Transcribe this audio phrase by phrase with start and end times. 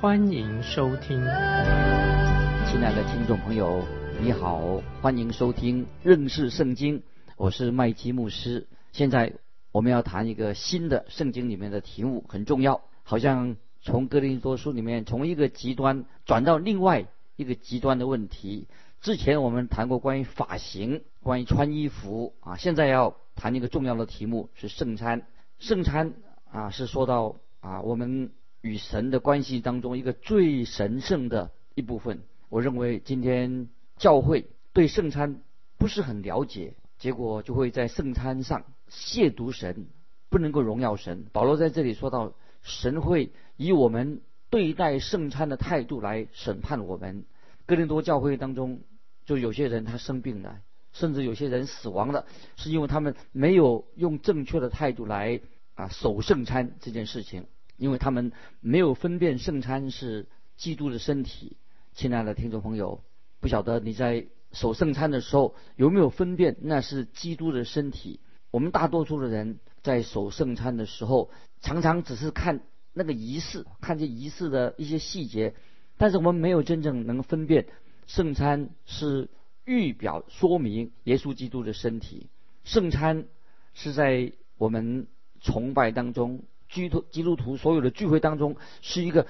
[0.00, 1.18] 欢迎收听。
[1.20, 3.84] 亲爱的听众朋友，
[4.22, 7.02] 你好，欢迎收听认识圣经，
[7.36, 8.66] 我是麦基牧师。
[8.92, 9.34] 现在
[9.72, 18.68] 我们要谈一个新的圣经里面的题目，很重要，好像从哥林多书里面从一个极端转到另外一个极端的问题。
[19.02, 25.26] 之前我们谈过关于发型、关于穿衣服啊，现在要谈一个重要的题目是圣餐。
[25.58, 26.14] 圣餐
[26.50, 28.30] 啊，是说到啊我们
[28.62, 32.22] 与神的关系当中一个最神圣的一部分。
[32.48, 35.42] 我认为今天教会对圣餐
[35.78, 39.86] 不是很了解，结果就会在圣餐上亵渎神，
[40.28, 41.26] 不能够荣耀神。
[41.32, 47.24] 保罗在这里说到，神会以我们对待圣餐的态度来审判我们。
[47.66, 48.80] 哥林多教会当中。
[49.26, 50.60] 就有些人他生病了，
[50.92, 55.40] 甚至有些人死亡了，是因为他们没有用正确的态度来
[55.74, 57.46] 啊守圣餐这件事情，
[57.80, 61.56] 因为他们没有分辨圣餐是基督的身体。
[61.94, 63.02] 亲爱的听众朋友，
[63.40, 68.20] 不晓得你在守圣餐的时候有没有分辨那是基督的身体？
[68.50, 72.60] 我们大多数的人在守圣餐的时候，常常只是看
[72.92, 75.54] 那个仪式，看这仪式的一些细节，
[75.96, 77.66] 但是我们没有真正能分辨。
[78.06, 79.30] 圣餐是
[79.64, 82.28] 预表说明耶稣基督的身体。
[82.64, 83.24] 圣餐
[83.72, 85.06] 是在我们
[85.40, 89.26] 崇拜当中，基督基督徒所有的聚会当中，是一个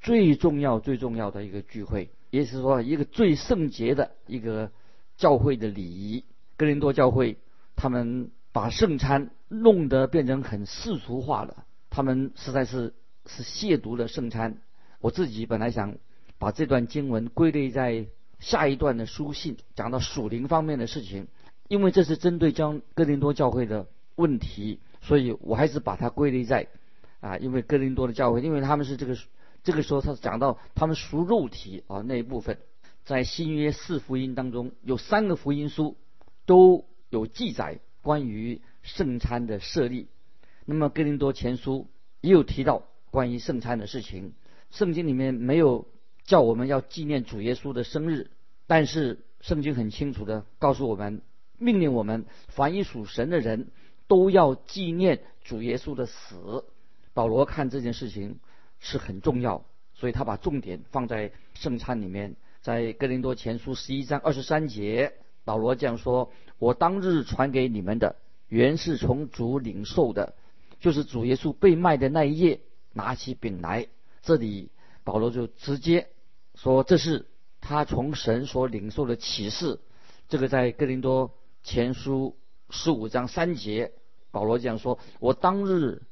[0.00, 4.70] 最重要、最重要的一个聚会，也是说一个最圣洁的一个
[5.16, 6.24] 教会的礼仪。
[6.56, 7.38] 哥林多教会
[7.74, 12.94] 他们把圣餐弄得变成很世俗化了，他们实在是
[13.26, 14.58] 是亵渎了圣餐。
[15.00, 15.96] 我自己本来想
[16.38, 18.06] 把这段经文归类在。
[18.42, 21.28] 下一段的书信讲到属灵方面的事情，
[21.68, 23.86] 因为这是针对将哥林多教会的
[24.16, 26.66] 问题，所以我还是把它归类在
[27.22, 29.16] 啊，因为哥林多的教会，因为他们是这个
[29.64, 32.58] 这个时候他讲到他们属肉体啊那一部分，
[33.06, 35.96] 在新约四福音当中有三个福音书
[36.44, 40.08] 都有记载关于圣餐的设立，
[40.66, 41.88] 那么哥林多前书
[42.20, 44.34] 也有提到关于圣餐的事情，
[44.70, 45.86] 圣经里面没有。
[46.24, 48.30] 叫我们要纪念主耶稣的生日，
[48.68, 51.20] 但是圣经很清楚的告诉我们，
[51.58, 53.72] 命令我们凡一属神的人
[54.06, 56.64] 都要纪念主耶稣的死。
[57.14, 58.38] 保罗看这件事情
[58.78, 59.64] 是很重要，
[59.94, 62.36] 所以他把重点放在圣餐里面。
[62.60, 65.14] 在哥林多前书十一章二十三节，
[65.44, 68.16] 保罗这样说：“我当日传给你们的，
[68.48, 70.34] 原是从主领受的，
[70.80, 72.60] 就是主耶稣被卖的那一夜，
[72.92, 73.88] 拿起饼来。”
[74.22, 74.70] 这里。
[75.04, 76.10] 保罗就直接
[76.54, 77.26] 说：“这是
[77.60, 79.80] 他从神所领受的启示。”
[80.30, 81.34] 这个在哥林多
[81.64, 82.36] 前书
[82.70, 83.90] 十五章三节，
[84.30, 86.02] 保罗这样说：“我当日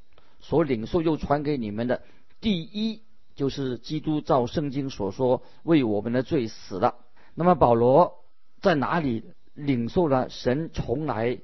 [0.41, 2.03] 所领受又传给你们的，
[2.41, 3.03] 第一
[3.35, 6.97] 就是基督照圣经所说为我们的罪死了。”
[7.35, 8.25] 那么保罗
[8.61, 9.25] 在哪里
[9.55, 11.39] 领受了神从来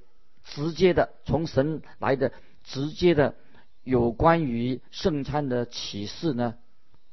[0.44, 2.32] 直接的从神来的
[2.64, 3.34] 直接的
[3.82, 6.56] 有关于圣餐的启示呢？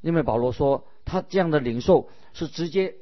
[0.02, 2.96] 因为保罗说，他这样的领受是直接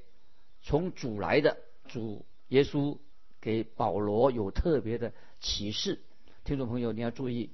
[0.61, 2.97] 从主来的，主耶稣
[3.39, 6.01] 给保罗有特别的启示。
[6.43, 7.51] 听众朋友，你要注意，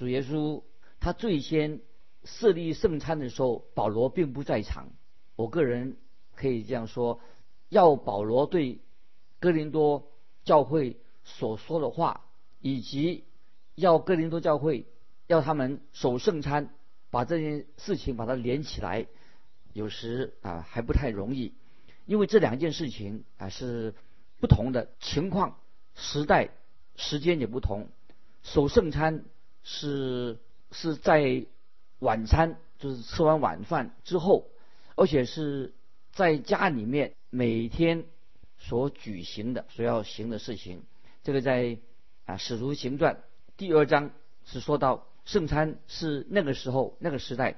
[0.00, 0.62] 主耶稣
[0.98, 1.82] 他最先
[2.24, 4.88] 设立圣餐的时候，保罗并不在场。
[5.36, 5.98] 我个人
[6.34, 7.20] 可以这样说，
[7.68, 8.80] 要保罗对
[9.40, 10.10] 哥林多
[10.42, 12.24] 教会所说的话，
[12.60, 13.24] 以及
[13.74, 14.86] 要哥林多教会
[15.26, 16.70] 要他们守圣餐。
[17.10, 19.06] 把这件事情把它连起来，
[19.74, 21.52] 有时啊还不太容易，
[22.06, 23.94] 因为这两件事情啊是
[24.38, 25.58] 不同的情况、
[25.94, 26.48] 时代、
[26.96, 27.90] 时间也不同。
[28.42, 29.26] 守圣餐
[29.62, 30.38] 是
[30.70, 31.46] 是在
[31.98, 34.48] 晚餐，就是吃完晚饭之后，
[34.96, 35.74] 而且是
[36.12, 38.04] 在家里面每天
[38.58, 40.82] 所举行的、所要行的事情。
[41.22, 41.78] 这个在
[42.24, 43.14] 啊《使徒行传》
[43.56, 44.10] 第二章
[44.44, 45.06] 是说到。
[45.26, 47.56] 圣餐是那个时候那个时代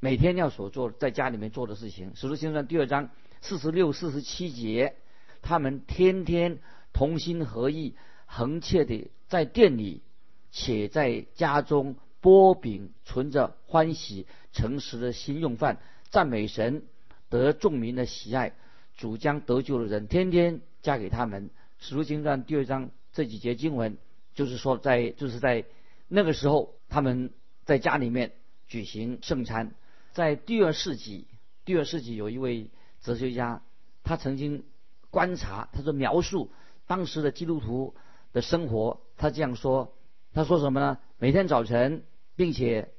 [0.00, 2.12] 每天要所做在家里面做的事情。
[2.14, 3.10] 使徒行传第二章
[3.40, 4.96] 四十六、四十七节，
[5.40, 6.58] 他们天天
[6.92, 7.94] 同心合意、
[8.26, 10.02] 恒切的在店里，
[10.50, 15.78] 且在家中剥饼，存着欢喜诚实的心用饭，
[16.10, 16.82] 赞美神，
[17.28, 18.54] 得众民的喜爱，
[18.96, 21.50] 主将得救的人天天加给他们。
[21.78, 23.96] 使徒行传第二章这几节经文，
[24.34, 25.64] 就是说在就是在
[26.08, 27.30] 那个时候，他们
[27.64, 28.32] 在家里面
[28.66, 29.72] 举行圣餐。
[30.12, 31.26] 在第二世纪，
[31.64, 32.68] 第二世纪有一位
[33.00, 33.62] 哲学家，
[34.02, 34.64] 他曾经
[35.10, 36.50] 观察，他说描述
[36.86, 37.94] 当时的基督徒
[38.32, 39.94] 的生活，他这样说，
[40.32, 40.98] 他说什么呢？
[41.18, 42.04] 每天早晨，
[42.36, 42.92] 并且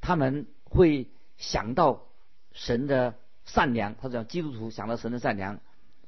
[0.00, 2.06] 他们会想到
[2.52, 3.14] 神的
[3.44, 5.60] 善良，他讲基督徒想到神的善良，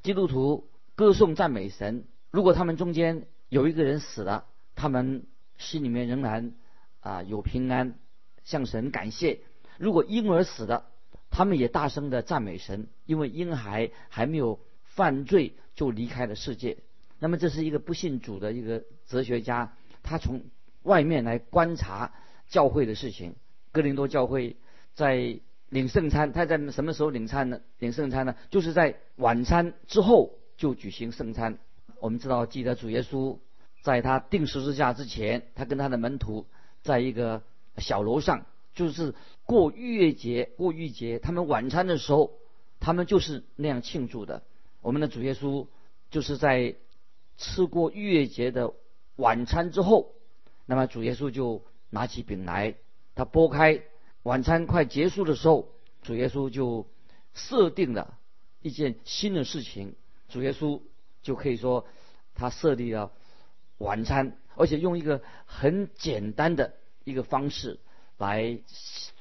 [0.03, 2.05] 基督徒歌颂赞美神。
[2.31, 5.27] 如果他们中间有一个人死了，他们
[5.59, 6.55] 心里面仍然
[7.00, 7.99] 啊有平安，
[8.44, 9.41] 向神感谢。
[9.79, 10.87] 如果婴儿死了，
[11.31, 16.79] 他们也大声的赞美神，因为婴孩还没有犯罪就离开了世界。
[17.19, 20.43] 那么这是一个不信主的一个哲学家，他从
[20.82, 22.12] 外面来观察
[22.49, 23.35] 教会的事情。
[23.73, 24.56] 哥林多教会
[24.94, 25.38] 在
[25.69, 27.61] 领圣餐，他在什么时候领餐呢？
[27.79, 28.35] 领圣餐呢？
[28.50, 31.59] 就是在晚餐之后就举行圣餐。
[32.00, 33.38] 我们知道，记得主耶稣
[33.82, 36.47] 在他定十字架之前，他跟他的门徒
[36.83, 37.43] 在一个
[37.76, 40.50] 小楼上，就是过逾越节。
[40.56, 42.33] 过逾节，他们晚餐的时候，
[42.81, 44.43] 他们就是那样庆祝的。
[44.83, 45.67] 我们的主耶稣
[46.11, 46.75] 就是在
[47.37, 48.73] 吃过逾越节的
[49.17, 50.15] 晚餐之后，
[50.70, 52.76] 那么主耶稣就拿起饼来，
[53.17, 53.82] 他拨开
[54.22, 55.69] 晚餐快结束的时候，
[56.02, 56.87] 主耶稣就
[57.34, 58.17] 设定了
[58.62, 59.96] 一件新的事情。
[60.28, 60.81] 主耶稣。
[61.22, 61.87] 就可以说，
[62.34, 63.12] 他设立了
[63.76, 67.78] 晚餐，而且用一个很简单的一个方式
[68.16, 68.58] 来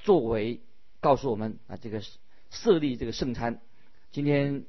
[0.04, 0.62] 作为
[1.02, 2.02] 告诉我们啊，这个
[2.50, 3.60] 设立这个圣餐。
[4.12, 4.64] 今天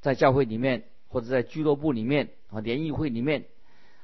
[0.00, 3.46] 在教会里面或者在俱乐部里面啊，联谊会里面，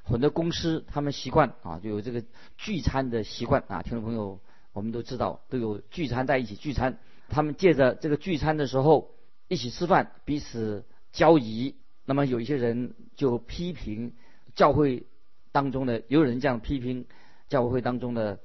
[0.03, 2.25] 很多公司他们习惯啊，就有这个
[2.59, 3.83] 聚餐的习惯啊。
[3.83, 4.41] 听众朋友，
[4.73, 9.15] 我们都知道都有聚餐在一起聚餐，他们借着这个聚餐的时候
[9.49, 11.77] 一起吃饭，彼此交谊。
[12.05, 14.13] 那么有一些人就批评
[14.55, 15.07] 教会
[15.53, 17.07] 当中的，也有人这样批评
[17.49, 18.41] 教会当中的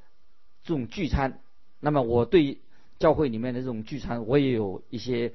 [0.63, 1.41] 这种聚餐。
[1.79, 2.61] 那么我对
[2.99, 5.33] 教会里面的这种聚餐，我也有一些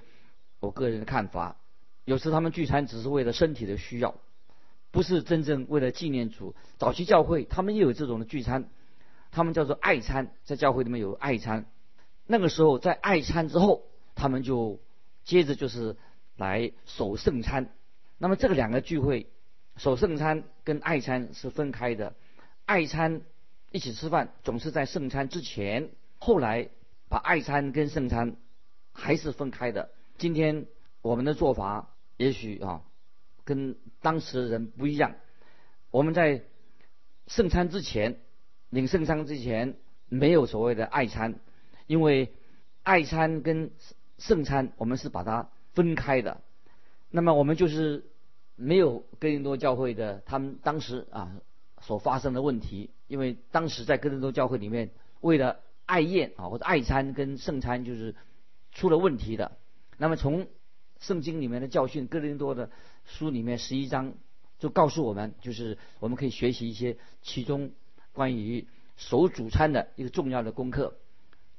[0.60, 1.56] 我个人的看法。
[2.04, 4.14] 有时他们聚餐只是为了身体的需要，
[4.92, 6.54] 不是真正为了纪念主。
[6.78, 8.68] 早期教会他们也有这种的聚餐，
[9.32, 11.66] 他们叫做爱餐，在教会里面有爱餐。
[12.26, 13.82] 那个时候在爱餐之后，
[14.14, 14.78] 他们就
[15.24, 15.96] 接着就是
[16.36, 17.70] 来守圣餐。
[18.18, 19.26] 那么这个两个聚会，
[19.76, 22.14] 守圣餐跟爱餐是分开的。
[22.64, 23.22] 爱餐
[23.72, 25.90] 一起吃饭，总是在圣餐之前。
[26.18, 26.68] 后来
[27.08, 28.36] 把爱餐跟圣餐
[28.92, 29.90] 还是分开的。
[30.18, 30.66] 今天
[31.00, 32.82] 我们的做法也许啊，
[33.44, 35.14] 跟当时的人不一样。
[35.90, 36.42] 我们在
[37.26, 38.18] 圣餐之前，
[38.70, 39.76] 领圣餐之前
[40.08, 41.40] 没有所谓的爱餐，
[41.86, 42.32] 因为
[42.82, 43.70] 爱餐跟
[44.18, 46.40] 圣餐我们是把它分开的。
[47.10, 48.04] 那么我们就是。
[48.54, 51.32] 没有哥林多教会的他们当时啊
[51.80, 54.90] 所发生的问题，因为当时在哥林多教会里面，
[55.22, 58.14] 为了爱宴啊或者爱餐跟圣餐就是
[58.70, 59.52] 出了问题的。
[59.96, 60.46] 那么从
[61.02, 62.70] 圣经里面的教训，哥林多的
[63.04, 64.14] 书里面十一章
[64.58, 67.72] 就告诉我们，就是我们可以学习一些其中
[68.12, 68.66] 关于
[68.96, 70.96] 守主餐的一个重要的功课。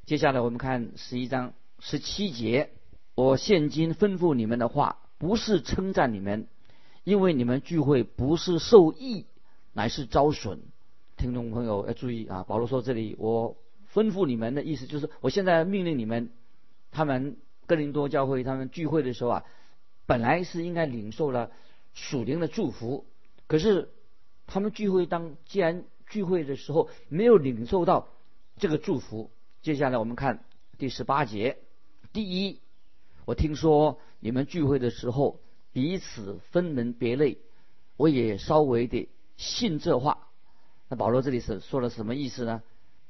[0.06, 2.72] 接下来我们看十一章十七节，
[3.16, 6.48] 我现今吩咐你们的话，不是称赞你们。
[7.04, 9.26] 因为你们聚会不是受益，
[9.74, 10.62] 乃是招损。
[11.18, 12.46] 听众朋友要注意啊！
[12.48, 13.58] 保罗说这里我
[13.94, 16.32] 吩咐你们的意思就是，我现在命令你们，
[16.92, 19.46] 他们哥林多教会他们聚会的时候啊，
[20.06, 21.52] 本来是应该领受了
[21.94, 23.06] 属灵的祝福，
[23.48, 23.90] 可是
[24.48, 28.08] 他们聚会当既然聚会的时候没有领受到
[28.58, 30.44] 这个祝福，接下来我们看
[30.78, 31.58] 第十八节。
[32.12, 32.60] 第一，
[33.26, 35.40] 我听说你们聚会的时候。
[35.74, 37.40] 彼此分门别类，
[37.98, 40.28] 我也稍微的信这话。
[40.88, 42.62] 那保罗这里是说了什么意思呢？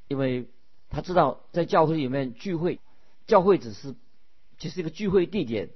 [0.07, 0.47] 因为
[0.89, 2.79] 他知道在教会里面聚会，
[3.27, 3.93] 教会只是
[4.63, 5.69] 只是一个聚会地点。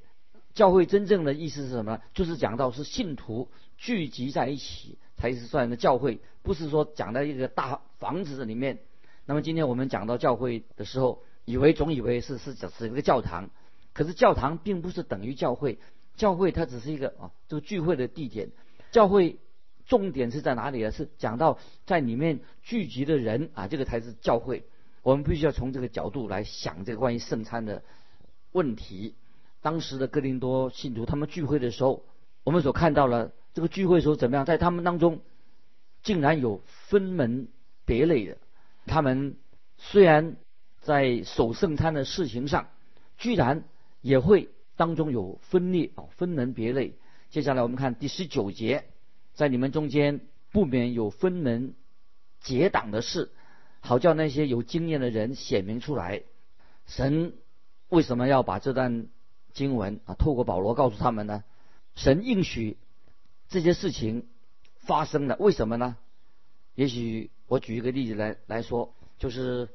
[0.54, 2.02] 教会真正的意思是什么呢？
[2.14, 8.80] 就是讲到是信徒聚集在一起才是算的教会，不是说讲在一个大房子里面。
[9.26, 13.50] 那么今天我们讲到教会的时候，以为总以为是是只是一个教堂，
[13.94, 15.80] 可是教堂并不是等于教会。
[16.16, 18.50] 教会它只是一个啊，这个聚会的地点。
[18.92, 19.38] 教会
[19.86, 20.92] 重点是在哪里呢？
[20.92, 24.64] 是讲到在里面聚集的人啊，这个才是教会。
[25.04, 27.84] 我们必须要从这个角度来想这个关于圣餐的
[28.58, 29.14] 问题。
[29.62, 32.04] 当时的哥林多信徒他们聚会的时候，
[32.44, 34.46] 我们所看到了这个聚会时候怎么样？
[34.46, 35.22] 在他们当中
[36.02, 37.48] 竟然有分门
[37.86, 38.38] 别类的。
[38.86, 39.38] 他们
[39.78, 40.38] 虽然
[40.80, 42.70] 在守圣餐的事情上，
[43.18, 43.64] 居然
[44.02, 44.50] 也会。
[44.78, 46.94] 当中有分裂啊，分门别类。
[47.32, 48.86] 接下来我们看第十九节，
[49.34, 50.22] 在你们中间
[50.52, 51.74] 不免有分门
[52.42, 53.32] 结党的事，
[53.80, 56.22] 好叫那些有经验的人显明出来。
[56.86, 57.34] 神
[57.90, 59.08] 为什么要把这段
[59.54, 61.44] 经文啊透过保罗告诉他们呢？
[61.96, 62.78] 神应许
[63.50, 64.28] 这些事情
[64.76, 65.98] 发生了，为什么呢？
[66.76, 69.70] 也许我举一个例子来来说，就是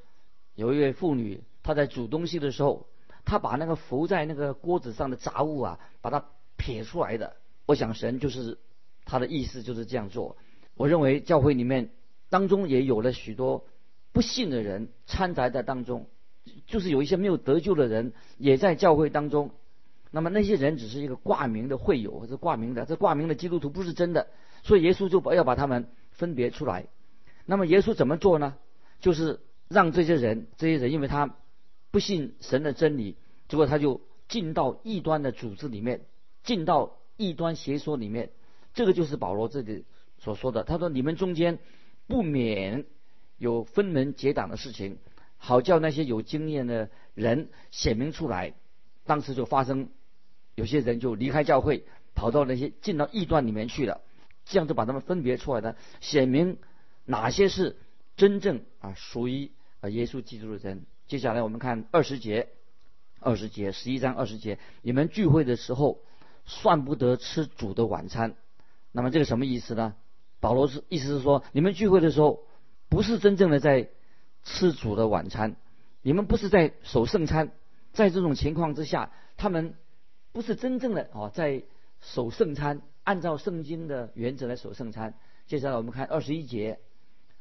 [0.55, 2.87] 有一位妇女，她在煮东西的时候，
[3.25, 6.25] 她把那个浮在那个锅子上的杂物啊，把它
[6.57, 7.37] 撇出来的。
[7.67, 8.59] 我想神就是
[9.05, 10.37] 他的意思就是这样做。
[10.75, 11.91] 我认为教会里面
[12.29, 13.67] 当中也有了许多
[14.13, 16.09] 不信的人掺杂在当中，
[16.67, 19.51] 就是有一些没有得救的人也在教会当中。
[20.11, 24.29] 那么那些人只是一个挂名的会友，或者挂名的，这挂名的基督徒不是真的，
[24.63, 26.87] 所以耶稣就把要把他们分别出来。
[27.47, 28.57] 那么耶稣怎么做呢？
[29.01, 31.35] 就是让这些人，这些人因为他
[31.91, 33.17] 不信神的真理，
[33.49, 36.03] 结果他就进到异端的组织里面，
[36.43, 36.99] 进到。
[37.19, 38.31] 异端邪说里面，
[38.73, 39.85] 这个就是保罗这里
[40.19, 40.65] 所说的。
[40.65, 41.59] 他说：“你们中间
[42.09, 42.87] 不免
[43.37, 44.99] 有分门结党的事情，
[45.43, 48.55] 好叫那些有经验的人显明出来。”
[49.05, 49.89] 当时就发生，
[50.55, 51.85] 有些人就离开教会，
[52.15, 54.01] 跑到那些进到异端里面去了。
[54.45, 56.59] 这样就把他们分别出来的，显明
[57.05, 57.77] 哪些是
[58.17, 60.87] 真正啊属于啊耶稣基督的人。
[61.09, 62.49] 接下来我们看二十节，
[63.19, 66.01] 二十节十一章二十节，你们聚会的时候。
[66.45, 68.35] 算不得吃主的晚餐，
[68.91, 69.95] 那么这个什么意思呢？
[70.41, 72.43] 保罗是意思是说，你们聚会的时候
[72.89, 73.91] 不是真正的在
[74.45, 75.57] 吃主的晚餐，
[76.03, 77.53] 你们不是在守圣餐，
[77.93, 79.75] 在这种情况之下，他们
[80.33, 81.63] 不是真正的哦在
[82.01, 85.15] 守圣餐，按照圣经的原则来守圣餐。
[85.47, 86.79] 接下来我们看二十一节，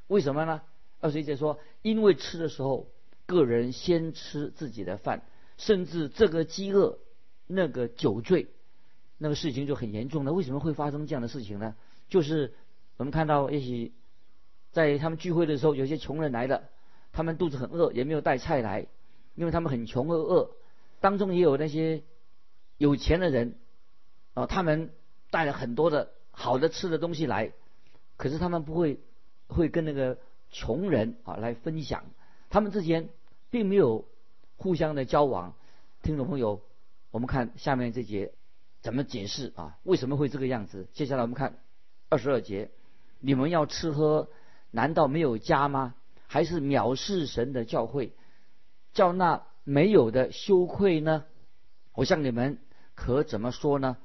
[0.08, 0.62] 为什么呢？
[1.00, 2.88] 二十一节说，因为吃的时候，
[3.26, 5.24] 个人先吃自己的饭，
[5.58, 7.00] 甚至这个饥饿，
[7.48, 8.48] 那个酒醉。
[9.24, 10.34] 那个事情就很严重了。
[10.34, 11.76] 为什么会发生这样的事情呢？
[12.10, 12.56] 就是
[12.98, 13.94] 我们看到，也许
[14.72, 16.64] 在他们聚会的时候，有些穷人来了，
[17.12, 18.88] 他们肚子很饿，也没有带菜来，
[19.36, 20.52] 因为他们很穷而饿。
[21.00, 22.04] 当中也有那些
[22.78, 23.56] 有钱的人，
[24.34, 24.92] 啊，他们
[25.30, 27.52] 带了很多的好的吃的东西来，
[28.18, 29.00] 可是他们不会
[29.48, 30.18] 会跟那个
[30.52, 32.06] 穷人啊来分享，
[32.50, 33.10] 他们之间
[33.50, 34.06] 并没有
[34.58, 35.54] 互相的交往。
[36.04, 36.62] 听众朋友，
[37.12, 38.34] 我们看下面这节。
[38.84, 39.78] 怎么解释啊？
[39.84, 40.88] 为什么会这个样子？
[40.92, 41.60] 接下来我们看
[42.10, 42.72] 二十二节，
[43.20, 44.28] 你们要吃喝，
[44.72, 45.94] 难道没有家吗？
[46.32, 48.14] 还是藐视神的教会，
[48.94, 51.26] 叫那没有的羞愧呢？
[51.94, 52.58] 我向你们
[52.96, 53.98] 可怎么说呢？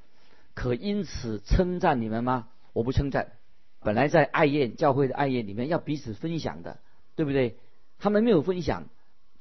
[0.53, 2.49] 可因此称赞你们吗？
[2.73, 3.31] 我不称赞。
[3.79, 6.79] 本来在爱宴教会的爱宴里面要彼此分享的，
[7.15, 7.59] 对不对？
[7.97, 8.89] 他们没有分享，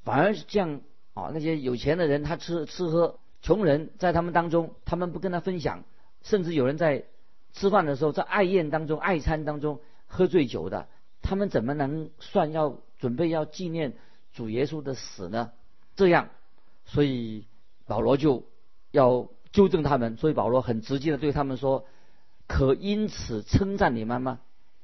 [0.05, 0.81] 反而是这样
[1.15, 1.33] 啊！
[1.35, 3.19] 那些有钱的人他吃吃喝。
[3.43, 5.83] 穷人在他们当中，他们不跟他分享，
[6.23, 7.07] 甚至有人在
[7.53, 10.87] 吃饭的时候，在爱宴当中、爱餐当中喝醉酒的，
[11.29, 13.95] 他们怎么能算要准备要纪念
[14.33, 15.51] 主耶稣的死呢？
[15.97, 16.29] 这样，
[16.85, 17.47] 所以
[17.87, 18.45] 保罗就
[18.93, 20.17] 要纠正他们。
[20.17, 21.85] 所以保罗很直接的对他们说
[22.47, 24.39] ：“可因此称赞你们吗？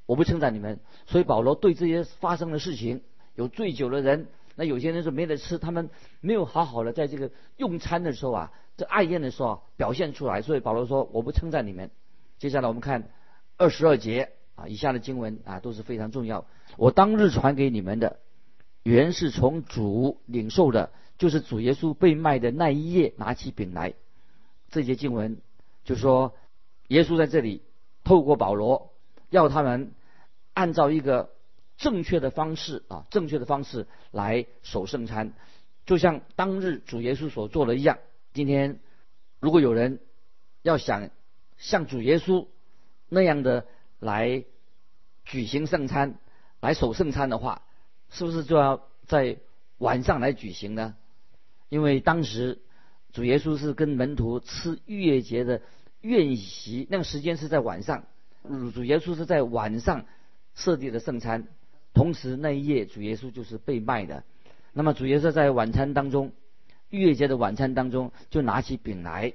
[0.07, 3.03] 我不称赞你们。”所以保罗对这些发生的事情，
[3.37, 4.27] 有醉酒的人。
[4.57, 10.43] 那有些人是没得吃，他们没有好好的在这个用餐的时候啊，这爱宴的时候表现出来。
[10.43, 11.91] 所以保罗说：“我不称赞你们。”
[12.39, 13.09] 接下来我们看
[13.57, 16.47] 二十二节啊，以下的经文啊都是非常重要。
[16.77, 18.19] 我当日传给你们的，
[18.83, 23.95] 原是从主领受的，就是主耶稣被卖的那一夜，拿起饼来。
[24.71, 25.39] 这节经文
[25.85, 26.35] 就说，
[26.89, 27.63] 耶稣在这里
[28.05, 28.93] 透过保罗，
[29.31, 29.93] 要他们
[30.55, 31.31] 按照一个。
[31.79, 35.33] 正确的方式啊，正确的方式来守圣餐，
[35.85, 37.99] 就像当日主耶稣所做的一样。
[38.35, 38.79] 今天
[39.41, 39.99] 如果有人
[40.61, 41.11] 要想
[41.59, 42.47] 像主耶稣
[43.09, 43.67] 那样的
[44.03, 44.45] 来
[45.25, 46.19] 举行圣餐、
[46.61, 47.63] 来守圣餐的话，
[48.11, 49.39] 是不是就要在
[49.79, 50.97] 晚上来举行呢？
[51.69, 52.61] 因为当时
[53.13, 55.63] 主耶稣是跟门徒吃逾越节的
[56.01, 58.05] 宴席，那个时间是在晚上，
[58.75, 60.05] 主耶稣是在晚上
[60.57, 61.47] 设立的圣餐。
[61.95, 64.25] 同时那一夜，主耶稣就是被卖的。
[64.73, 66.33] 那么主耶稣在晚餐当中，
[66.91, 69.35] 逾越节的晚餐当中，就拿起饼来。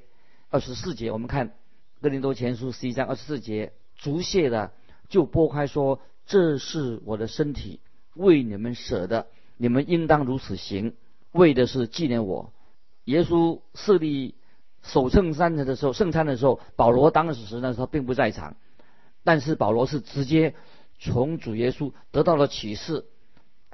[0.49, 1.53] 二十四节，我们看
[2.01, 4.71] 哥林多前书十一章二十四节，足谢的
[5.09, 7.79] 就拨开说：“这是我的身体，
[8.13, 9.27] 为你们舍的，
[9.57, 10.93] 你们应当如此行，
[11.31, 12.53] 为的是纪念我。”
[13.05, 14.35] 耶稣设立
[14.83, 18.55] 守圣餐的时候，圣餐的时候，保罗当时那时候并不在场，
[19.23, 20.53] 但是保罗是直接。
[20.99, 23.05] 从主耶稣得到了启示，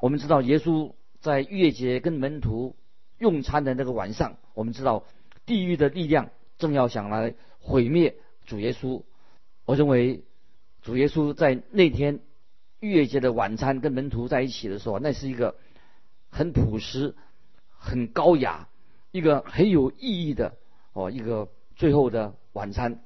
[0.01, 2.75] 我们知道耶稣在逾越节跟门徒
[3.17, 5.05] 用餐的那个晚上，我们知道
[5.45, 9.03] 地狱的力量正要想来毁灭主耶稣。
[9.65, 10.23] 我认为
[10.81, 12.19] 主耶稣在那天
[12.81, 15.55] 逾越节的晚餐跟门徒在一起的时候，那是一个
[16.29, 17.15] 很朴实、
[17.69, 18.67] 很高雅、
[19.11, 20.57] 一个很有意义的
[20.91, 23.01] 哦一个最后的晚餐。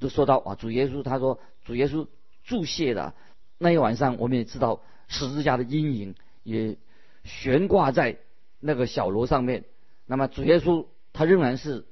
[0.00, 2.08] 就说到啊，主耶稣他说主耶稣
[2.42, 3.14] 注谢的
[3.56, 6.76] 那一晚上，我们也知道十字架的阴影也
[7.22, 8.18] 悬挂在
[8.58, 9.64] 那个小楼上面。
[10.06, 11.86] 那么主耶稣他仍然是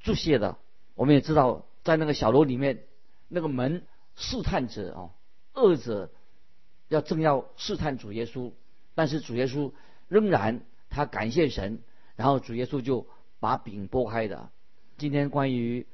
[0.00, 0.56] 注谢的。
[0.94, 2.84] 我们也知道在那个小楼里面。
[3.32, 5.10] 那个门试探者啊，
[5.54, 6.10] 恶者
[6.88, 8.52] 要正要试探主耶稣，
[8.96, 9.72] 但是主耶稣
[10.08, 11.78] 仍然他感谢神，
[12.16, 13.06] 然后主耶稣就
[13.38, 14.50] 把饼拨开的。
[14.98, 15.86] 今天关于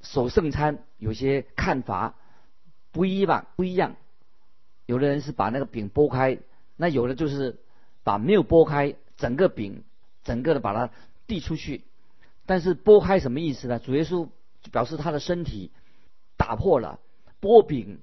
[0.00, 2.16] 守圣餐有些看法
[2.90, 3.94] 不一吧，不一样。
[4.84, 6.40] 有的人是把那个饼拨开，
[6.76, 7.60] 那有的就是
[8.02, 9.84] 把没有拨开整个饼，
[10.24, 10.92] 整个的把它
[11.28, 11.84] 递出去。
[12.44, 13.78] 但是拨开什么意思呢？
[13.78, 14.28] 主耶稣
[14.72, 15.70] 表示他的身体。
[16.42, 16.98] 打破了
[17.38, 18.00] 波饼，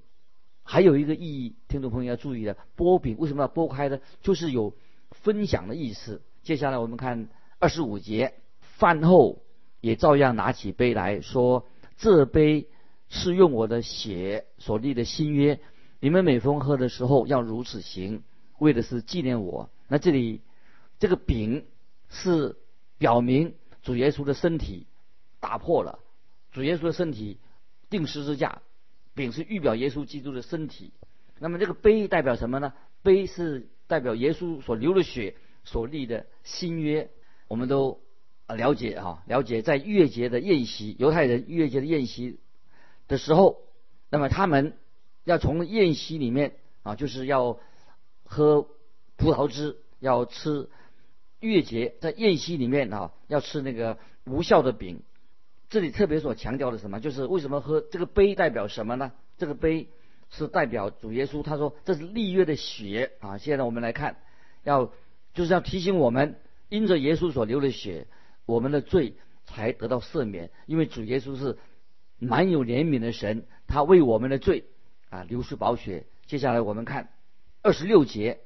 [0.62, 4.00] 还有一个意义，听众朋友要注意的，波饼为什么要拨开呢？
[4.22, 4.74] 就是有
[5.10, 6.22] 分享的意思。
[6.42, 7.28] 接下来我们看
[7.58, 9.42] 二十五节，饭后
[9.82, 11.66] 也照样拿起杯来说
[11.98, 12.66] ：“这杯
[13.10, 15.60] 是用我的血所立的新约，
[16.00, 18.22] 你们每逢喝的时候要如此行，
[18.58, 20.40] 为的是纪念我。”那这里
[20.98, 21.66] 这个饼
[22.08, 22.56] 是
[22.96, 24.86] 表明主耶稣的身体
[25.40, 25.98] 打破了，
[26.52, 27.36] 主耶稣的身体。
[27.90, 28.62] 定十字架，
[29.14, 30.92] 饼是预表耶稣基督的身体。
[31.38, 32.72] 那么这个杯代表什么呢？
[33.02, 37.10] 杯是代表耶稣所流的血所立的新约。
[37.48, 38.00] 我们都
[38.46, 42.38] 了解哈，了解在逾越节的宴席，犹太人逾越节的宴席
[43.08, 43.62] 的时候，
[44.08, 44.76] 那么他们
[45.24, 47.58] 要从宴席里面啊，就是要
[48.24, 48.68] 喝
[49.16, 50.68] 葡萄汁，要吃
[51.40, 55.02] 逾越节在宴席里面啊，要吃那个无效的饼。
[55.70, 56.98] 这里特别所强调的什么？
[57.00, 59.12] 就是为什么喝这个杯代表什么呢？
[59.38, 59.88] 这个杯
[60.28, 63.38] 是代表主耶稣，他说这是立约的血啊。
[63.38, 64.16] 现在我们来看，
[64.64, 64.92] 要
[65.32, 66.36] 就是要提醒我们，
[66.68, 68.08] 因着耶稣所流的血，
[68.46, 69.14] 我们的罪
[69.46, 70.50] 才得到赦免。
[70.66, 71.56] 因为主耶稣是
[72.18, 74.64] 蛮有怜悯的神，他为我们的罪
[75.08, 76.04] 啊流出宝血。
[76.26, 77.10] 接下来我们看
[77.62, 78.40] 二十六节，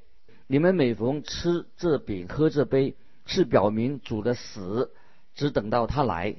[0.47, 4.93] 你们每逢吃这饼喝这杯，是表明主的死，
[5.35, 6.37] 只等到他来。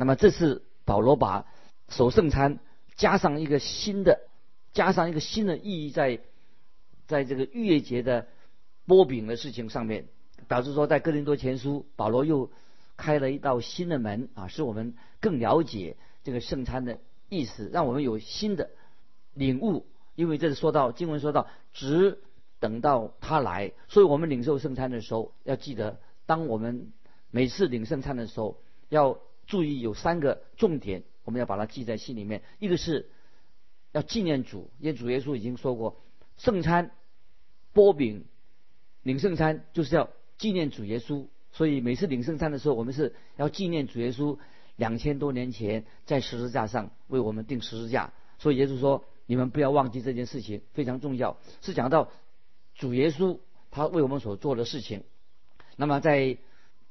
[0.00, 1.44] 那么这次保罗把
[1.90, 2.58] 守圣餐
[2.96, 4.30] 加上一个新的，
[4.72, 6.20] 加上一个新的意义在，
[7.06, 8.26] 在这个逾越节的
[8.86, 10.06] 波饼的事情上面，
[10.48, 12.50] 表示说在哥林多前书保罗又
[12.96, 18.70] 开了一道新的门啊，使我们更了解这个圣餐的意思，让我们有新的
[19.34, 19.84] 领悟。
[20.14, 22.22] 因为这是说到经文说到，只
[22.58, 26.90] 等到他来，所以我们领受圣餐的时候要记得，当我们
[27.30, 29.18] 每次领圣餐的时候要。
[29.50, 32.42] 注意有三个重点，我们要把它记在心里面。
[32.60, 33.10] 一个是
[33.90, 36.00] 要纪念主，因为主耶稣已经说过，
[36.36, 36.92] 圣餐、
[37.72, 38.24] 波饼、
[39.02, 40.08] 领圣餐就是要
[40.38, 41.26] 纪念主耶稣。
[41.50, 44.38] 所以每次领圣餐的时候，我们是要纪念主耶稣
[44.76, 48.12] 两千多年前在十字架上为我们定十字架。
[48.38, 52.12] 所以耶稣说：“你们不要忘记这件事情，非常重要。”是讲到
[52.76, 53.40] 主耶稣
[53.72, 55.02] 他为我们所做的事情。
[55.76, 56.38] 那么在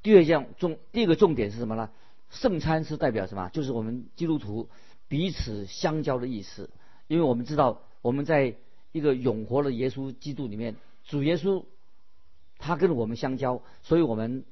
[0.02, 1.90] 第二项重第二个重点是什么呢？
[2.30, 3.50] 圣餐是代表什么？
[3.50, 4.68] 就是我们基督徒
[5.08, 6.70] 彼此相交的意思。
[7.08, 8.54] 因为我们知道，我们在
[8.92, 11.64] 一个永活的耶稣基督里面，主耶稣
[12.58, 14.44] 他跟我们相交，所以我们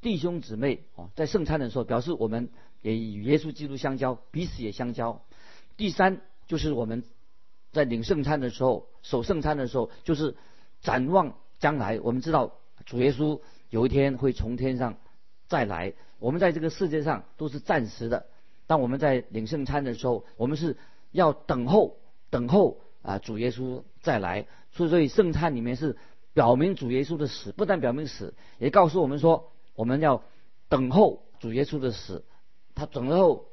[0.00, 2.48] 弟兄姊妹哦，在圣餐的时候，表示我们
[2.80, 5.20] 也与耶稣基督相交，彼此也相交。
[5.76, 7.02] 第三，就是我们
[7.72, 10.36] 在领圣餐的时候，守圣餐的时候，就是
[10.80, 11.98] 展望将来。
[11.98, 12.54] 我们知道
[12.86, 14.96] 主耶稣有一天会从天上
[15.50, 15.92] 再来。
[16.20, 18.26] 我们在这个世界上都是暂时的。
[18.68, 20.76] 当我们在领圣餐的时候，我们是
[21.10, 21.96] 要等候，
[22.30, 24.46] 等候啊主耶稣再来。
[24.70, 25.96] 所以，所以圣餐里面是
[26.32, 30.22] 表明主耶稣的死，不但表明死，也告诉我们说，我们要
[30.68, 32.24] 等候主耶稣的死。
[32.76, 33.46] 他等候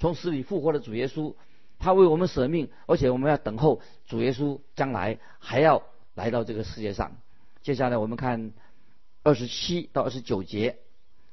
[0.00, 1.34] 从死里复活的主耶稣，
[1.78, 7.16] 他为我们舍命，而且我们要等候主耶稣将来还要来到这个世界上。
[7.62, 8.52] 接下来我们看
[9.22, 10.78] 二十七到二十九节。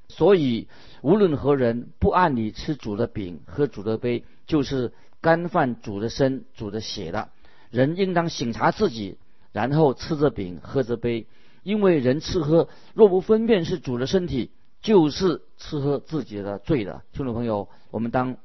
[0.07, 0.67] 所以，
[1.01, 7.29] 无论何人不按理吃主的饼、喝主的杯，就是干饭主的身、主的血的。
[7.71, 9.17] 人应当省察自己，
[9.51, 11.25] 然后吃着饼、喝着杯。
[11.63, 17.01] 因为人吃喝若不分辨是主的身体，就是吃喝自己的罪的。
[17.11, 18.37] 听众朋友，我们当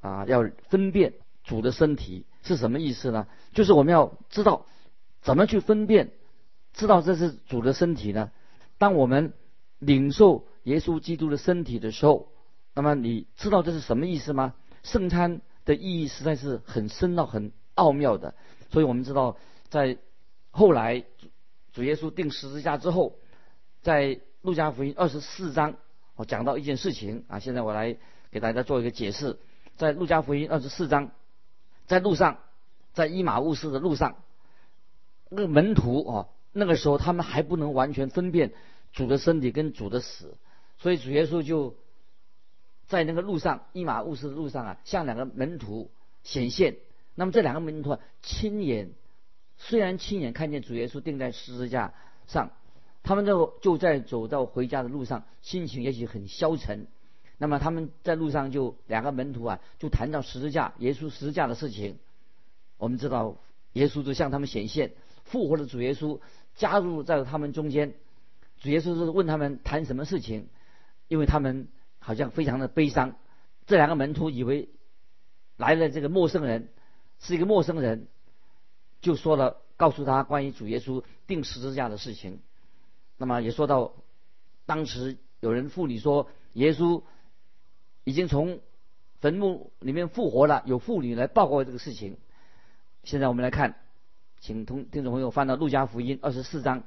[0.00, 1.12] 啊要分辨
[1.44, 3.26] 主的身体是什么意思呢？
[3.52, 4.64] 就是我们要知道
[5.20, 6.12] 怎么去分辨，
[6.72, 8.30] 知道这是主的身体呢？
[8.78, 9.34] 当我们
[9.78, 10.46] 领受。
[10.66, 12.28] 耶稣基督的身体的时候，
[12.74, 14.54] 那么你知道这是什么意思吗？
[14.82, 18.34] 圣餐的意义实在是很深奥、很奥妙的。
[18.70, 19.36] 所以我们知道，
[19.68, 19.96] 在
[20.50, 21.04] 后来
[21.72, 23.14] 主耶稣定十字架之后，
[23.80, 25.76] 在路加福音二十四章，
[26.16, 27.38] 我讲到一件事情啊。
[27.38, 27.96] 现在我来
[28.32, 29.38] 给大家做一个解释。
[29.76, 31.12] 在路加福音二十四章，
[31.86, 32.38] 在路上，
[32.92, 34.16] 在伊马乌斯的路上，
[35.28, 38.52] 那个门徒啊，那个时候他们还不能完全分辨
[38.92, 40.36] 主的身体跟主的死，
[40.78, 41.76] 所以主耶稣就
[42.86, 45.90] 在那个路上，伊马乌斯的路上啊，向两个门徒
[46.22, 46.76] 显现。
[47.14, 48.90] 那么这两个门徒亲眼，
[49.56, 51.94] 虽然亲眼看见主耶稣钉在十字架
[52.26, 52.50] 上，
[53.02, 56.86] 他们就就在走到回家的路上，心情也许很消沉。
[57.38, 61.98] 那么他们在路上就两个门徒啊，就谈到十字架、耶稣十字架的事情。
[62.78, 63.36] 我们知道，
[63.72, 64.92] 耶稣就向他们显现，
[65.24, 66.20] 复活的主耶稣
[66.54, 67.94] 加入在他们中间。
[68.60, 70.48] 主耶稣是问他们谈什么事情，
[71.08, 73.16] 因为他们好像非常的悲伤。
[73.66, 74.68] 这两个门徒以为
[75.56, 76.68] 来了这个陌生人
[77.20, 78.08] 是一个陌生人，
[79.00, 82.40] 就说了告诉他关于主耶稣钉十字架的事情。
[83.16, 83.92] 那么也说到，
[84.66, 87.02] 当时有人妇女说耶稣。
[88.08, 88.60] 已经从
[89.18, 92.18] 坟墓里面复活了，有妇女来报告这个事情。
[93.02, 93.74] 现在我们来看，
[94.38, 96.84] 请同听众朋友翻到路加福音二十四章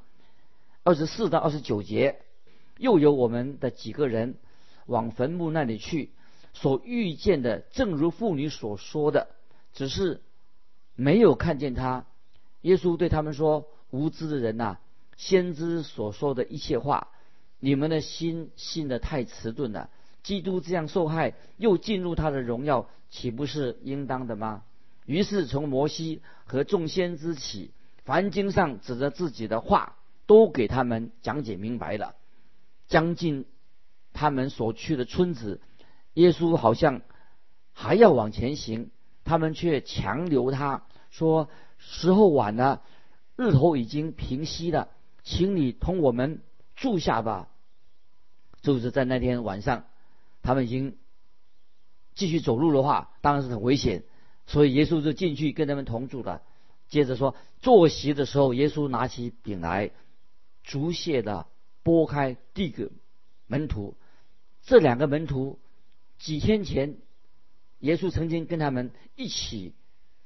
[0.83, 2.21] 二十四到二十九节，
[2.79, 4.35] 又有我们的几个人
[4.87, 6.09] 往坟墓那里去，
[6.53, 9.27] 所遇见的正如妇女所说的，
[9.73, 10.21] 只是
[10.95, 12.05] 没有看见他。
[12.61, 14.77] 耶稣对他们说：“无知的人呐，
[15.15, 17.09] 先知所说的一切话，
[17.59, 19.89] 你们的心信的太迟钝了。”
[20.23, 24.63] 基督这样受害，又进入他的荣耀，岂不是应当的吗？
[25.05, 27.71] 于是从摩西和众先知起，
[28.03, 32.15] 凡经上指着自己的话，都给他们讲解明白了。
[32.89, 33.45] 将近
[34.11, 35.61] 他们所去的村子，
[36.15, 37.01] 耶稣好像
[37.71, 38.91] 还要往前行，
[39.23, 41.49] 他们却强留他说
[41.79, 42.81] ：“时候晚了，
[43.37, 44.89] 日头已经平息了，
[45.23, 46.41] 请你同我们
[46.75, 47.47] 住下吧。”
[48.61, 49.85] 就是在那天晚上。
[50.41, 50.97] 他们已经
[52.15, 54.05] 继续走路的话，当然是很危险，
[54.47, 56.41] 所以耶稣就进去跟他们同住了。
[56.87, 59.91] 接着说，坐席的时候，耶稣拿起饼来，
[60.63, 61.47] 逐谢的
[61.89, 62.91] 拨开，递给
[63.47, 63.95] 门徒。
[64.61, 65.57] 这两个门徒
[66.19, 66.97] 几天前，
[67.79, 69.73] 耶稣曾经跟他们一起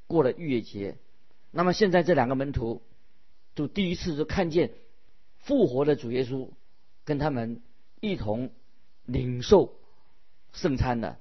[0.08, 0.97] 过了逾越节。
[1.52, 2.82] 那么现在这两个门徒
[3.56, 4.71] 就第一次就看见
[5.38, 6.49] 复活的主耶稣，
[7.06, 7.62] 跟他们
[8.02, 8.49] 一同
[9.06, 9.73] 领受。
[10.52, 11.17] 圣餐的，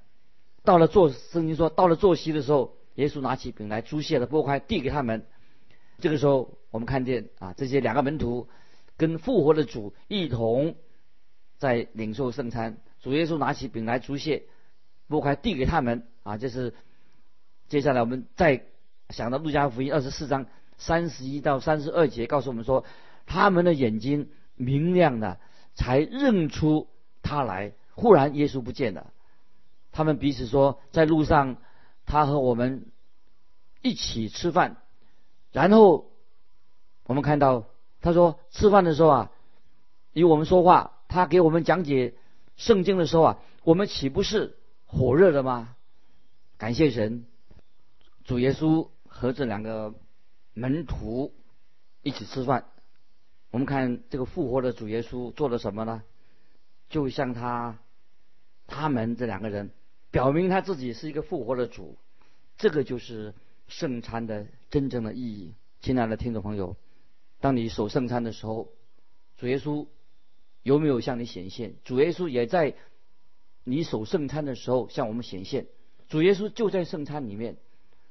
[0.65, 5.25] 到了坐圣经说，到了坐席的时候，耶稣拿起饼来，猪血的拨开，递给他们。
[6.01, 8.49] 这个时候，我们看见啊，这些两个门徒
[9.03, 10.77] 跟复活的主一同
[11.59, 12.79] 在领受圣餐。
[13.01, 14.45] 主耶稣拿起饼来，猪血
[15.09, 16.07] 拨开，递给他们。
[16.23, 16.73] 啊，这是
[17.67, 18.65] 接下来我们再
[19.09, 20.47] 想到路加福音二十四章
[20.79, 22.85] 三十一到三十二节，告诉我们说，
[23.27, 25.41] 他们的眼睛明亮了，
[25.75, 26.87] 才认出
[27.23, 27.73] 他来。
[27.97, 29.13] 忽然，耶稣不见了。
[29.91, 31.57] 他们彼此说，在路上，
[32.07, 32.87] 他和我们
[33.81, 34.77] 一起吃饭。
[35.51, 36.13] 然后
[37.03, 37.67] 我们看到，
[38.03, 39.33] 他说吃饭的时候啊，
[40.13, 42.15] 与我们说话，他给我们讲解
[42.57, 45.75] 圣经的时候啊，我们岂不是火热的吗？
[46.59, 47.25] 感谢神，
[48.25, 49.95] 主耶稣和这两个
[50.53, 51.33] 门徒
[52.03, 52.67] 一起吃饭。
[53.51, 56.03] 我们看这个复活的主耶稣做了什么呢？
[56.91, 57.79] 就像他
[58.67, 59.71] 他们这两个人。
[60.11, 61.97] 表明他自己是一个复活的主，
[62.59, 63.33] 这个就是
[63.67, 65.55] 圣餐的真正的意义。
[65.81, 66.77] 亲爱的听众朋友，
[67.43, 68.73] 当你守圣餐的时候，
[69.37, 69.87] 主耶稣
[70.63, 71.75] 有没有向你显现？
[71.85, 72.75] 主耶稣也在
[73.65, 75.67] 你守圣餐的时候向我们显现。
[76.09, 77.59] 主耶稣就在圣餐里面，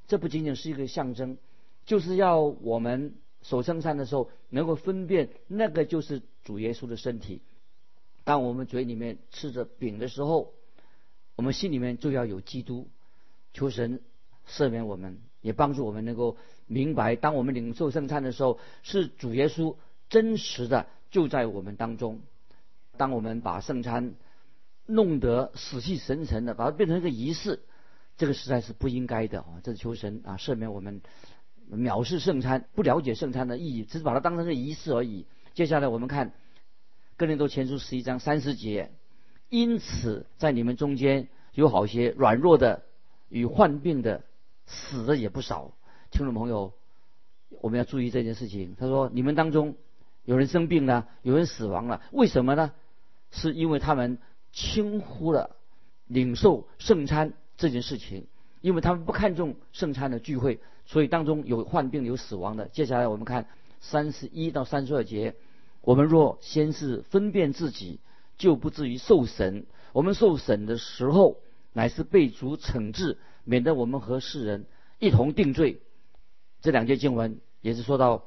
[0.06, 1.38] 这不仅仅是一个象征，
[1.84, 7.42] 就是要我们守圣餐的时候能够分辨那个就是主耶稣的身体。
[8.22, 10.54] 当我们嘴里面吃着饼的时候。
[11.34, 12.88] 我们心里面就要有基督，
[13.54, 14.02] 求神
[14.46, 19.76] 赦免我们，也帮助我们能够明白，当我们领受圣餐的时候，是主耶稣
[20.08, 22.20] 真实的就在我们当中。
[22.96, 24.14] 当我们把圣餐
[24.86, 27.60] 弄得死气沉沉的，把它变成一个仪式，
[28.16, 29.60] 这个实在是不应该的啊！
[29.62, 31.02] 这是求神啊赦免我们
[31.70, 35.26] 藐视圣餐，不了解圣餐的意义，只是把它当成个仪式而已。
[35.54, 36.30] 接下来我们看
[37.16, 38.90] 《哥林多前书》十一章三十节。
[39.48, 42.84] 因此，在你们中间有好些软弱的
[43.28, 44.24] 与患病的，
[44.72, 45.72] 死的也不少。
[46.10, 46.72] 听众朋友，
[47.60, 48.74] 我们要注意这件事情。
[48.78, 49.76] 他说：“你们当中
[50.24, 52.72] 有人生病了，有人死亡了，为什么呢？
[53.30, 54.18] 是因为他们
[54.52, 55.56] 轻忽了
[56.06, 58.26] 领受圣餐这件事情，
[58.60, 62.68] 因为他们不看重圣餐的聚会，所以当中有患病有死亡的。
[62.68, 63.46] 接下来我们看
[63.80, 65.34] 三十一到三十二节，
[65.80, 68.00] 我们若先是分辨自己，
[68.36, 69.64] 就不至于受审。
[69.92, 71.38] 我们受审的时候，
[71.72, 74.66] 乃是被主惩治，免得我们和世人
[74.98, 75.80] 一同定罪。
[76.60, 78.24] 这两节经文也是说到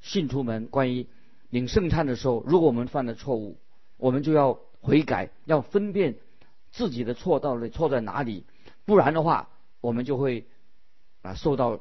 [0.00, 1.06] 信徒们关于
[1.50, 3.58] 领圣餐的时候，如果我们犯了错误，
[3.96, 6.16] 我们就要悔改，要分辨
[6.72, 8.44] 自己的错到底错在哪里，
[8.84, 10.46] 不然的话，我们就会
[11.22, 11.80] 啊受到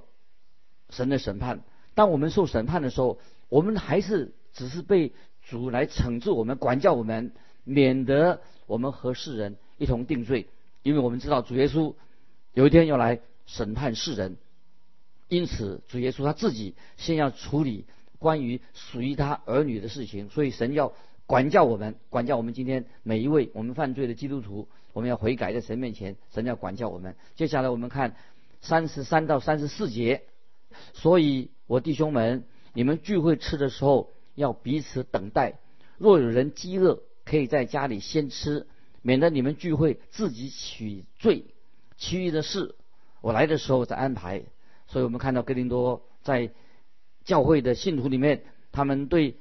[0.90, 1.64] 神的审判。
[1.96, 10.48] 当我们受审判的时候，我们还是只是被主来惩治我们、管教我们，免得我们和世人一同定罪。
[10.84, 11.96] 因为我们知道主耶稣
[12.54, 14.38] 有一天要来审判世人，
[15.28, 17.86] 因此主耶稣他自己先要处理
[18.20, 20.94] 关于属于他儿女的事情，所以神要
[21.26, 27.16] 管教我们，管教我们今天每一位我们犯罪的基督徒，我们要悔改在神面前，神要管教我们。
[27.36, 28.16] 接下来我们看
[28.62, 30.22] 三十三到三十四节，
[30.94, 35.60] 所以我弟兄们，你们聚会吃的时候要彼此等待，
[35.98, 38.68] 若有人饥饿，可以在家里先吃。
[39.06, 41.44] 免得你们聚会自己取罪，
[41.98, 42.76] 其余的事
[43.22, 44.44] 我来的时候再安排。
[44.88, 46.52] 所以我们看到哥林多在
[47.24, 49.38] 教会的信徒里面，他们对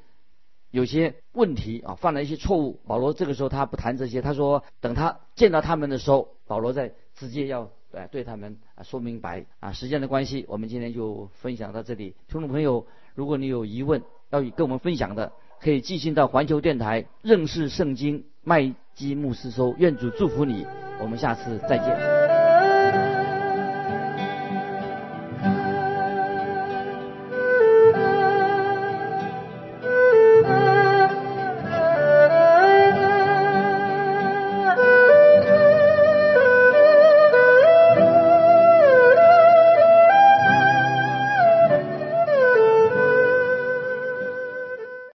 [0.70, 2.80] 有些问题啊犯了一些错误。
[2.86, 9.72] 保罗这个时候他不谈这些，他说等他见到他们的时候，保罗再直接要呃对他们啊说明白啊。
[9.72, 12.14] 时间的关系，我们今天就分享到这里。
[12.28, 20.66] 听众朋友，如果你有疑问要跟我们分享的，可以寄信到环球电台认识圣经麦基牧师收，愿主祝福你，
[21.00, 22.41] 我们下次再见。